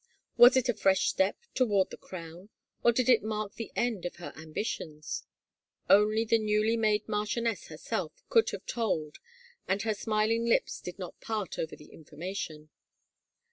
Was 0.35 0.57
it 0.57 0.67
a 0.67 0.73
fresh 0.73 1.09
step 1.09 1.37
toward 1.53 1.91
the 1.91 1.95
crown— 1.97 2.49
or 2.83 2.91
did 2.91 3.07
it 3.07 3.21
mark 3.21 3.53
the 3.53 3.71
end 3.75 4.03
of 4.03 4.15
her 4.15 4.33
ambitions? 4.35 5.27
Only 5.91 6.25
the 6.25 6.39
newly 6.39 6.75
made 6.75 7.07
marchioness 7.07 7.67
herself 7.67 8.23
could 8.27 8.49
have 8.49 8.65
told 8.65 9.17
and 9.67 9.83
her 9.83 9.93
smiling 9.93 10.45
lips 10.47 10.81
did 10.81 10.97
not 10.97 11.21
part 11.21 11.59
over 11.59 11.75
the 11.75 11.93
information. 11.93 12.71